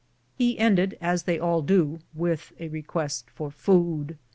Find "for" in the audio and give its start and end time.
3.29-3.51